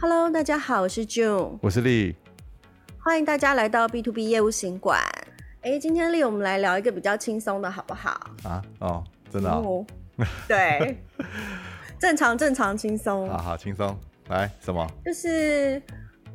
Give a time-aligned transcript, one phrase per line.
[0.00, 2.14] Hello，大家好，我是 June，我是丽，
[3.02, 5.00] 欢迎大家来到 B to B 业务行馆。
[5.62, 8.10] 哎，今天丽，我们来聊一个比较轻松的，好不好？
[8.44, 9.84] 啊，哦，真的、哦
[10.18, 10.26] 嗯？
[10.46, 10.96] 对，
[11.98, 13.28] 正常，正常，轻松。
[13.28, 13.98] 好好，轻松。
[14.28, 14.86] 来，什么？
[15.04, 15.82] 就是。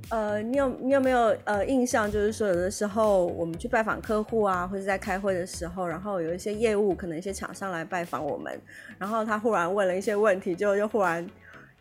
[0.09, 2.11] 呃，你有你有没有呃印象？
[2.11, 8.61] 就是说，有的时候我们去拜访客户啊，或者在开会的时候，然后有一些业务，可能一些厂商来拜访我们，
[8.97, 11.25] 然后他忽然问了一些问题，就又忽然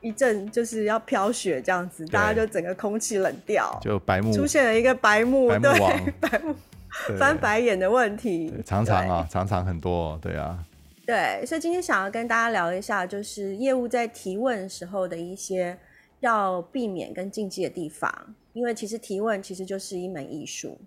[0.03, 6.55] 一阵就是要飘雪这样子，大家就整个空气冷掉，就白目出现了一个白目，白目对， 白目
[7.19, 10.59] 翻白眼的问题，常常啊，常常很多，对啊，
[11.07, 15.79] 对，所以今天想要跟大家聊一下，就是业务在提问时候的一些。
[16.23, 18.09] 要避免跟禁忌的地方，
[18.53, 20.79] 因为其实提问其实就是一门艺术。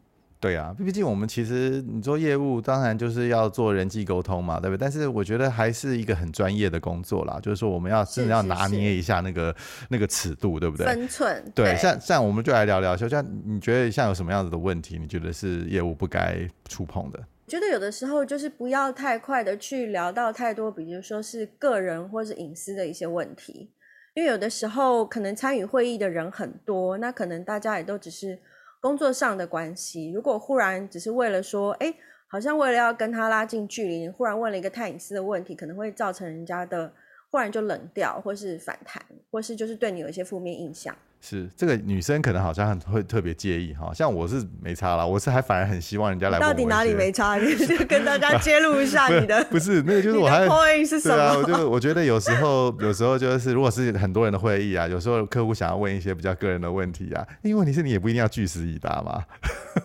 [0.46, 4.80] 对啊，毕竟我们其实你做业务，当然就是要做人际沟通嘛，对不对？
[4.80, 9.56] 但是我觉得还是一个很专业的工作啦，就是说我们要真的要拿捏一下那个
[9.90, 10.86] 那个尺度，对不对？
[10.86, 11.44] 分寸。
[11.56, 17.20] 对，对像像我们就来聊聊，就像你觉得像有什么样子的问题，你觉得是业务不该触碰的？
[17.48, 23.72] 觉得有的时候就是不要太快的去聊到太多，比如说是个人或是隐私的一些问题。
[24.14, 28.40] 因为有的时候可能参与会议的人很多，那可能大家也都只是
[28.86, 30.12] 工作上的关系。
[30.12, 31.92] 如果忽然只是为了说，哎，
[32.28, 36.94] 好像为了要跟他拉近距离，你忽然问了一个太隐私的问题，可能会造成人家的
[37.32, 40.96] 忽然就冷掉，或是反弹，或是就是对你有一些负面印象。
[41.28, 46.54] 是这个女生可能好像很会特别介意哈，像我是没差啦，我是还反而很希望人家来问我。
[46.54, 47.36] 到底哪里没差？
[47.38, 49.44] 你就跟大家揭露一下你的。
[49.46, 51.16] 不是那个，就是我还 point 是什么？
[51.16, 59.24] 对啊，我就我觉得有时候有时候就是如果是很多人的会议啊，有时候客户想要问一些比较个人的问题啊，因为问题是你也不一定要据实以答嘛，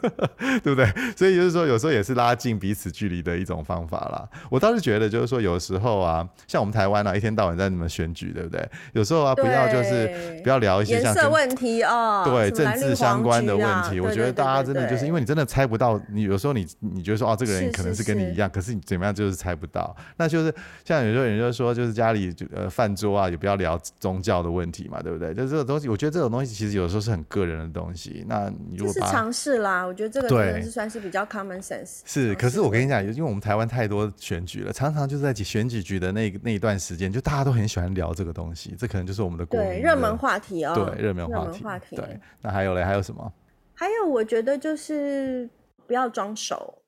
[0.63, 0.87] 对不对？
[1.17, 4.29] 所以就是说有时候也是拉近彼此距离的一种方法啦。
[4.51, 8.69] 我倒是觉得就是说有时候啊，像我们台湾啊，一天到晚在你们选举，对不对？
[8.93, 12.23] 有时候啊，不要就是不要聊一些像问题哦。
[12.27, 19.95] 对政治相关的问题，我觉得大家真的就是因为你真的猜不到，你有时候你你觉得说哦，这个人可能是跟你一样，可是你怎么样就是猜不到。
[20.17, 20.55] 那就是
[20.85, 25.33] 像有时候人就说，就是家里就呃饭桌啊，也不要聊宗教的问题嘛，对不对？
[25.35, 28.25] 就这种东西，我觉得这种东西其实有时候是很个人的东西。
[28.29, 32.01] 那你如果是尝试啦，我觉得这个可能是算是比较 common sense。
[32.05, 41.97] 是，可是我跟你讲，因为我们台湾太多选举了，常常就是在选举局的那那一段时间，就大家都很喜欢聊这个东西，这可能就是我们的国民热门话题哦，对，热门话题。
[41.97, 42.83] 对，那还有嘞？
[42.83, 43.33] 还有什么？
[43.75, 45.49] 还有，我觉得就是
[45.87, 46.83] 不要装熟，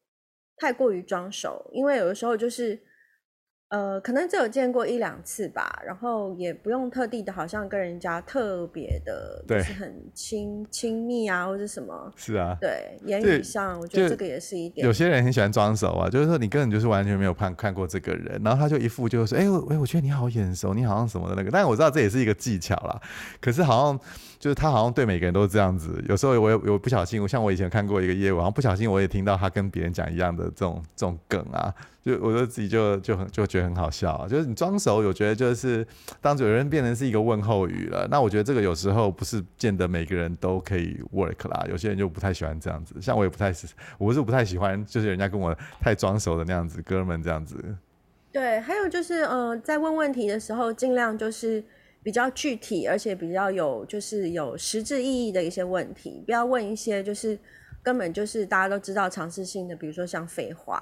[0.57, 2.81] 太过于装熟，因为有的时候就是。
[3.73, 12.13] 呃，可能只有见过一两次吧，然后也不用特地的，好像跟人家特别的，就是很亲亲密啊，或者什么。
[12.15, 14.87] 是啊，对，言语上，我觉得这个也是一点。
[14.87, 23.01] 有些人很喜欢装熟啊，就是说你根本就是完全没有看看过这个人，然后他就一副就是说，哎，我哎，我觉得你好眼熟，你好像什么的那个，但是我知道这也是一个技巧啦。
[23.41, 23.99] 可是好像
[24.39, 31.75] 就是他好像对每个人都是这样子，有时候我有我不小心，我像我以前看过一个业务，然后不小心我也听到他跟别人讲一样的这种这种梗啊。
[32.03, 35.87] 就我就自己就就很就觉得很好笑啊，就是你装熟，我觉得就是
[36.21, 43.69] 当有人变成是一个问候语了，那我觉得这个有时候不是见得每个人都可以 work 啦，有些人就不太喜欢这样子，像我也不太是，
[43.99, 47.57] 我是不太喜欢就是人家跟我太装熟的那样子，哥们这样子。
[48.33, 51.63] 对，还有就是呃，在问问题的时候，尽量就是
[52.03, 57.39] 比较具体，而且比较有就是有实质意义的一些问题，不要问一些就是
[57.81, 60.81] 根本就是大家都知道常识性的，比如说像废话。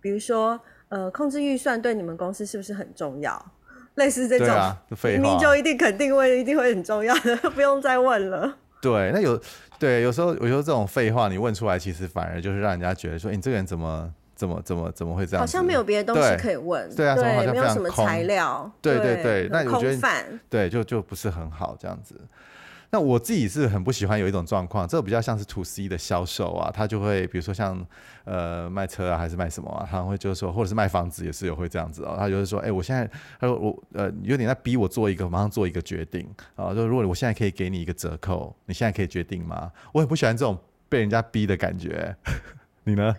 [0.00, 3.52] 比如说，呃，控制预算对你们公司是不是很重要？
[3.96, 4.76] 类似这种，
[5.20, 8.56] 明就一定肯定会一定会很重要的， 不用再问了。
[8.80, 9.38] 对，那有
[9.78, 15.40] 对，有时候有时候这种废话你问出来，其实反而就是让人家觉得说，你、欸、这个人怎么怎么怎么怎么会这样？
[15.40, 16.88] 好像没有别的东西可以问。
[16.90, 18.70] 对，对啊，对，没有什么材料。
[18.80, 22.14] 对对对，对，那我觉得对，就就不是很好这样子。
[22.92, 27.86] 那我自己是很不喜欢有一种状况，这个比较像是 to C 的销售啊，他就会比如说像
[28.24, 33.08] 呃卖车啊，还是卖什么啊，他会就是说，或者是卖房子也是有会这样子哦，他就是说，哎、我现在
[33.38, 39.70] 他说我呃有点在逼我做一个马上做一个决定啊，就如果我现在可以给你一个折扣，你现在可以决定吗？
[39.92, 40.58] 我很不喜欢这种
[40.88, 42.16] 被人家逼的感觉，
[42.82, 43.14] 你呢？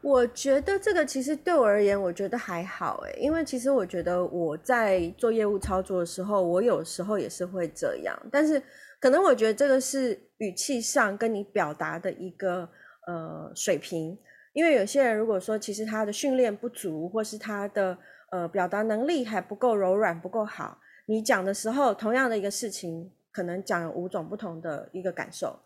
[0.00, 8.62] 我觉得这个其实对我而言，我觉得还好诶，因为其实我觉得我在做业务操作的时候，我有时候也是会这样，但是。
[9.00, 12.68] 可能我觉得这个是语气上跟你表达的一个
[13.06, 14.16] 呃水平，
[14.52, 17.96] 因为有些人如果说其实他的训练不足，或是他的
[18.30, 25.58] 呃表达能力还不够柔软不够好，你讲的时候同样的一个事情，可能讲有五种不同的一个感受。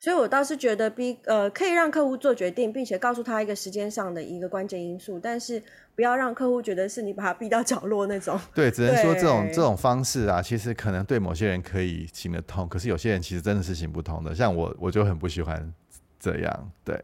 [0.00, 5.62] 所以我倒是觉得逼呃可以让客户做决定，并且告诉他一个时间上的一个关键因素，但是
[5.94, 8.40] 不要让客户觉得是你把他逼到角落那种。
[8.54, 14.34] 对，只能说这种这种方式啊，其实可能对某些人可以行得通，可是有些人其实真的是行不通的。
[14.34, 15.70] 像我，我就很不喜欢
[16.18, 16.70] 这样。
[16.82, 16.98] 对，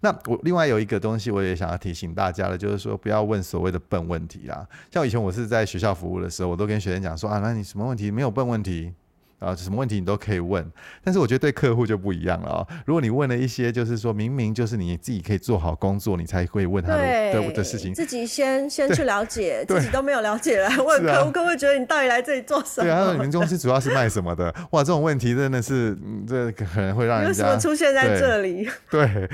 [0.00, 4.66] 那我另外有一个东西，我也想要提醒大家的，就是说不要问所谓的笨问题啦。
[4.90, 8.94] 像以前我是在学校服务的时候，我都跟学生讲说啊，那你什么问题没有笨问题。
[9.42, 10.64] 啊，什么问题你都可以问，
[11.02, 12.68] 但是我觉得对客户就不一样了啊、哦。
[12.86, 22.84] 如果你问了一些，就是说明明就是你自己可以做好工作，你才会问他的的，的事情，自己先先去了解， 自己都没有了解来问客户，客户会觉得你到底来这里做什么？
[22.84, 24.54] 对啊，你们 公司主要是卖什么的？
[24.70, 25.96] 哇，这种问题真的是，
[26.28, 28.68] 这可能会让人家为什么出现在这里？
[28.90, 29.06] 对。
[29.12, 29.30] 对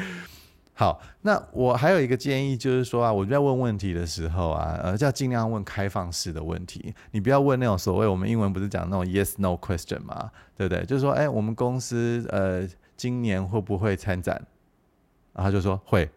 [0.79, 10.85] 好，那我还有一个建议，就是说啊，我在问问题的时候啊，呃，要尽量问开放式的问题，你不要问那种所谓我们英文不是讲那种 yes no question 嘛，对不对？
[10.85, 12.65] 就是说，哎，我们公司呃
[12.97, 14.41] 今年会不会参展？
[15.33, 16.09] 然后就说会，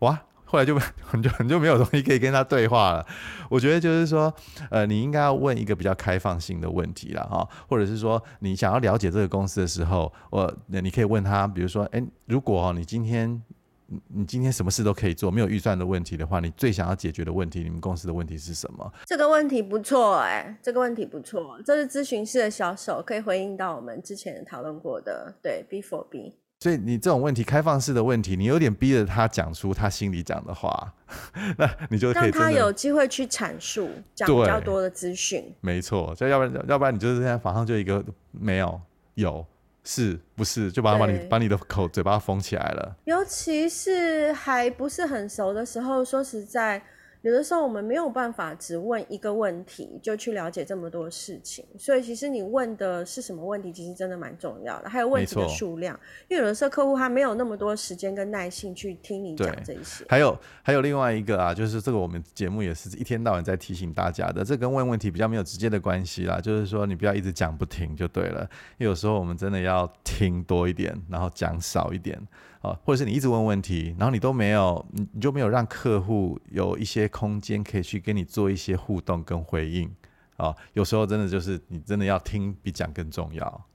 [0.00, 3.06] 哇，后来就很就很就没有东西可以跟他对话了。
[3.48, 4.34] 我觉得就是说，
[4.68, 13.40] 呃，你应该要问一个比较开放性的问题了哈，或者是说你想要了解这个公司的时候，我你可以问他，比如说，哎，如果你今天
[13.90, 18.92] 你你今天什么事都可以做，没有预算的问题的话，你最想要解决的问题，你们公司的问题是什么？
[19.06, 26.34] 这个问题不错哎、欸，这个问题不错，这是咨询室的小手可以回应到我们之前讨论过的，对 B for B。
[26.60, 30.92] 所以你这种问题，开放式的问题，你有点逼着他讲出他心里讲的话，
[31.56, 35.50] 那你就可以让他有机会去阐述，讲比较多的资讯。
[35.62, 38.78] 没错，所以要不然要不然你就是现在马上就一个没有
[39.14, 39.46] 有。
[39.84, 42.96] 是不是就把他把你把你的口嘴巴封起来了？
[43.04, 46.82] 尤其是还不是很熟的时候，说实在。
[47.22, 54.88] 有的时候我们没有办法只问一个问题就去了解这么多事情，所以其实你问的是什么问题，其实真的蛮重要的。
[54.88, 55.98] 还有问题的数量，
[56.28, 60.04] 因为有的时候客户他没有那么多时间跟耐心去听你讲这些。
[60.08, 68.42] 还有还有另外一个啊，就是这个我们节目也是一天到晚在提醒大家的，这跟问问题比较没有直接的关系啦，就是说你不要一直讲不停就对了，
[68.78, 72.16] 因为有时候我们真的要听多一点，然后讲少一点。
[72.60, 79.88] 啊，或者是你一直问问题，然后你都没有，你就没有让客户有一些空间可以去跟你做一些互动跟回应
[80.36, 80.54] 啊。
[80.72, 83.66] 有时候真的就是你真的要听比讲更重要。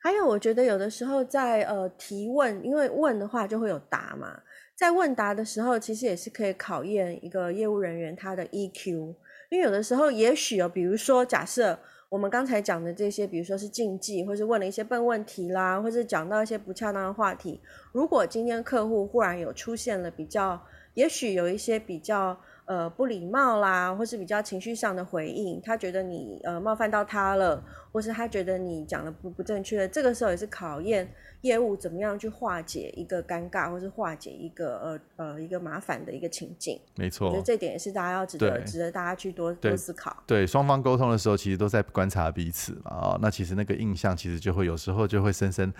[0.00, 4.40] 还有，我觉得有的时候在呃提问，因为问的话就会有答嘛，
[4.74, 9.14] 在问答的时候，其实也是可以考验一个业务人员他的 EQ，
[9.50, 11.78] 因为有的时候也许哦，比如说假设。
[12.14, 17.60] 我们刚才讲的这些，比如说是禁忌，或是问了一些笨问题啦，或是讲到一些不恰当的话题。
[17.90, 20.64] 如果今天客户忽然有出现了比较，
[20.94, 27.62] 也许有一些比较呃不礼貌啦，或是比较情绪上的回应，他觉得你呃冒犯到他了，
[27.92, 31.08] 或是他觉得你讲的不不正确，这个时候也是考验。
[31.44, 36.80] 业务怎么样去化解一个尴尬，或是化解一个呃呃一个麻烦的一个情境？
[36.96, 40.16] 没错，我觉得这点也是大家要值得值得大家去多多思考。
[40.26, 42.90] 对，双方沟通的时候，其实都在观察彼此嘛。
[42.90, 45.70] 啊、哦，那其实那个印象，其实就会有时候就会深深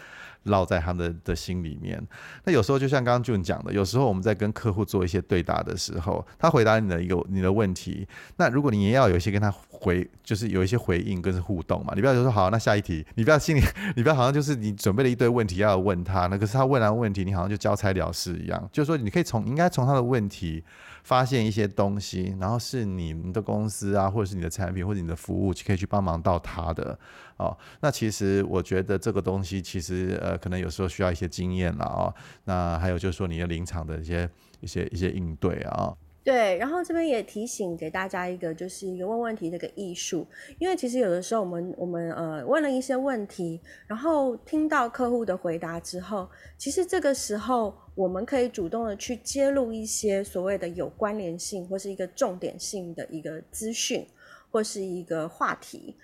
[0.45, 1.99] 烙在他们的的心里面。
[2.45, 8.07] 那有时候就像刚刚 June 讲的，有时候我们在跟客户做一些对答的时候，他回答你的一个你的问题，
[8.37, 11.93] 那如果你也要有一些跟他回，就是有一些回应跟互动嘛。
[11.95, 13.61] 你不要就说好，那下一题，你不要心里，
[13.97, 15.55] 你不要好像就是你准备了一堆问题。
[15.57, 18.69] 要问他，那可是他问完问题，你好像就交差了事一样。
[18.73, 20.65] 就是说，你可以从应该从他的问题
[21.05, 26.99] 发现一些东西，然后是你们的公司啊，或者是你的产品或者你的服务，可以去帮忙到他的
[27.37, 27.57] 哦。
[27.81, 32.13] 那其实我觉得这个东西其实呃，可能有时候需要一些经验了哦。
[32.45, 34.29] 那还有就是说你的临场的一些
[34.61, 35.95] 一些一些应对啊。
[36.25, 40.27] 对，然后这边也提醒给大家一个，就是一个问问题的一个艺术，
[40.59, 46.27] 因为其实有的时候我们我们呃问了一些问题，然后听到客户的回答之后，
[46.57, 54.07] 其实这个时候我们可以主动的去揭露一些所谓的有关联性或是一个重点性的一个资讯
[54.51, 55.95] 或是一个话题。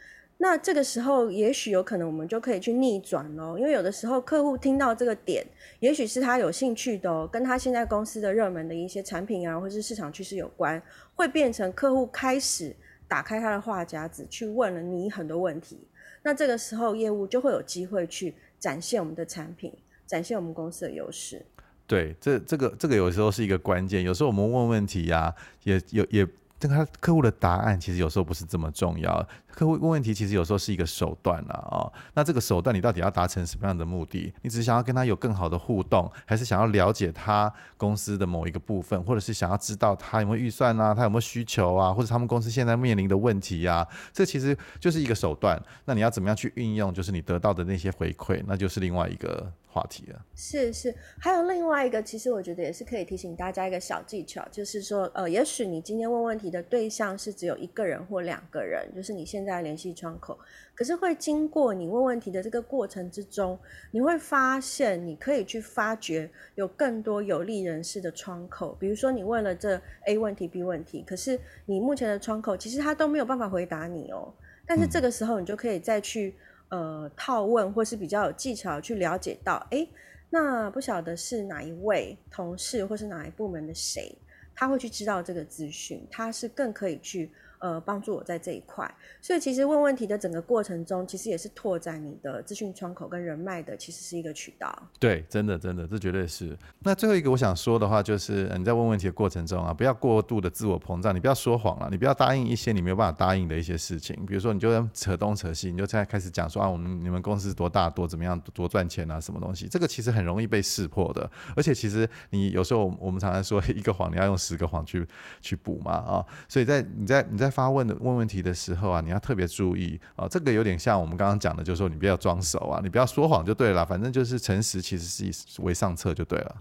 [0.42, 5.46] 那这个时候，也许有可能我们就可以去逆转哦，因为有的时候客户听到这个点，
[5.80, 10.82] 也许是他有兴趣的哦，跟他现在公司的热门的一些产品啊，或是市场趋势有关，
[11.14, 12.74] 会变成客户开始
[13.06, 15.78] 打开他的话匣子，去问了你很多问题。
[16.22, 19.70] 那这个时候，业务就会有机会去展现我们的产品，
[20.06, 21.44] 展现我们公司的优势。
[21.86, 24.02] 对，这这个这个有时候是一个关键。
[24.02, 26.26] 有时候我们问问题呀、也有也。
[26.60, 31.92] 这个他客户的答案其实有时候不是这么重要，客户问问题其实有时候是一个手段了啊、哦。
[32.12, 34.30] 那这个手段你到底要达成什么样的目的？
[34.42, 43.88] 你只是想要跟他有更好的互动，还是想要了解他公司的某一个部分，或者是想要知道他有没有预算啊，他有没有需求啊，或者他们公司现在面临的问题呀、啊？
[44.12, 45.58] 这其实就是一个手段。
[45.86, 46.92] 那你要怎么样去运用？
[46.92, 50.18] 就是你得到的那些回馈，那就是另外一个话题啊。
[50.34, 60.38] 是是，还有另外一个，其实我觉得也是可以提醒大家一个小技巧，就是说，呃，也许你今天问问题的对象是只有一个人或两个人，就是你现在的联系窗口，
[60.74, 63.58] 可是会经过你问问题的这个过程之中，
[63.92, 74.32] 你会发现你可以去发掘有更多有利人士的窗口，比如说你问了这 A 问题、B 问题，可是你目前的窗口其实他都没有办法回答你哦，
[74.66, 76.34] 但是这个时候你就可以再去。
[76.70, 79.86] 呃，套问或是比较有技巧去了解到，哎，
[80.30, 84.16] 那不晓得是哪一位同事或是哪一部门的谁，
[84.54, 87.30] 他会去知道这个资讯，他是更可以去。
[87.60, 94.74] 呃，帮助我在这一块，所以其实问问题的整个过程中，其实也是拓展你的资讯窗口跟人脉的，其实是一个渠道。
[94.98, 96.56] 对，真的真的，这绝对是。
[96.80, 104.16] 那最后一个我想说的话，就是你在问问题的过程中啊，不要过度的自我膨胀，你不要说谎了，你不要答应一些你没有办法答应的一些事情。
[104.24, 111.30] 比如说，你就扯东扯西，你就在开始讲说啊，我们你们公司多大多怎么样多赚钱啊，什么东西，这个其实很容易被识破的。
[111.54, 115.06] 而且其实你有时候我们常常说一个谎你要用十个谎去
[115.42, 126.56] 去补嘛啊，所以在你在你在发问的问问题的时候啊，你要特别注意啊，这个有点像我们刚刚讲的，就是说你不要装熟啊，你不要说谎就对了，反正就是诚实，其实是以为上策就对了。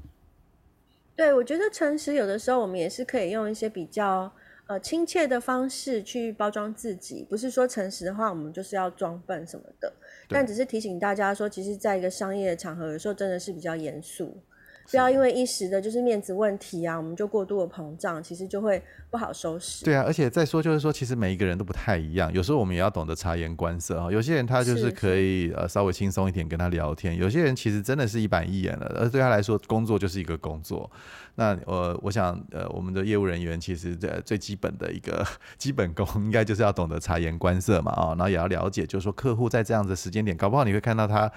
[1.15, 4.31] 对，我觉得诚实有的时候我们也是可以用一些比较
[4.67, 9.93] 呃亲切的方式去包装自己，不是说诚实的话我们就是要装笨什么的，
[10.29, 14.41] 但只是提醒大家说，其实在一个商业的场合，有时候真的是比较严肃。
[14.89, 19.85] 不要因为一时的就是面子问题啊，我们就过度的膨胀，其实就会不好收拾。
[19.85, 24.11] 对啊，而且再说就是说，其实每一个人都不太一样，有时候我们也要懂得察言观色啊。
[24.11, 30.89] 有些人他就是可以呃稍微轻松一点跟他聊天，有些人其实真的是一板一眼的，而对他来说，工作就是一个工作。
[31.35, 35.25] 那呃，我想呃，我们的业务人员其实呃最基本的一个
[35.57, 41.31] 基本功，应该就是要懂得察言观色嘛啊，然后也要了解，就是说客户在这样的时间点，搞不好你会看到他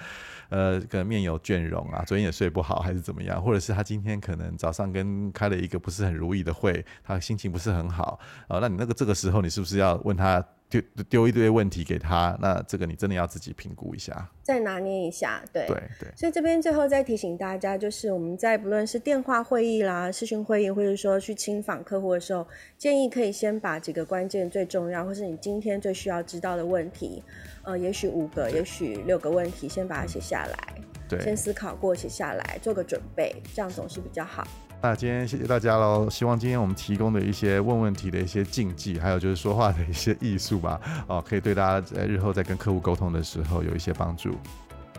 [0.49, 3.41] 呃可能面有倦容啊，昨天也睡不好，还是怎么样。
[3.43, 8.59] 或者是他今天可能早上跟开了一个不是很如意的会，他心情不是很好啊。
[8.59, 12.35] 那你那个这个时候，你是不是要问他丢丢一堆问题给他？
[12.41, 15.43] 那这个你真的要自己评估一下，再拿捏一下。
[15.53, 16.09] 对对对。
[16.15, 22.47] 所以这边最后再提醒大家，就是我们在不论是电话会议啦、视讯会议，或者说去亲访客户的时候，
[22.77, 27.21] 建议可以先把几个关键、最重要，或是你今天最需要知道的问题，
[27.63, 30.92] 呃，也许五个，也许六个问题，先把它写下来。
[31.21, 34.47] 先思考过，写下来，做个准备，这样总是比较好。
[34.81, 44.31] 那今天谢谢大家喽，希望今天我们提供的一些问问题的一些禁忌，还有就是说话的一些艺术吧， 哦，可以对大家在日后在跟客户沟通的时候有一些帮助。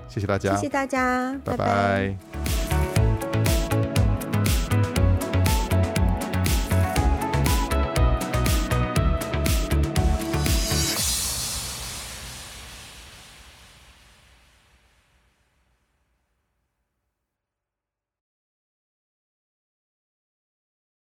[0.09, 1.57] 谢谢大家，谢谢大家，拜拜。
[1.57, 2.64] 拜拜。